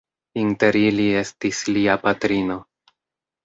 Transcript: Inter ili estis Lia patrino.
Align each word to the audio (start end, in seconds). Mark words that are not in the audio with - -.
Inter 0.43 0.77
ili 0.79 1.05
estis 1.21 1.61
Lia 1.77 2.01
patrino. 2.09 2.61